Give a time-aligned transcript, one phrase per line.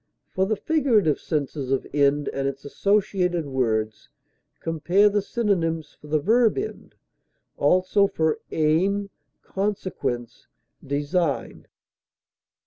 [0.31, 4.09] For the figurative senses of end and its associated words,
[4.59, 6.95] compare the synonyms for the verb END;
[7.55, 9.11] also for AIM;
[9.43, 10.47] CONSEQUENCE;
[10.83, 11.67] DESIGN.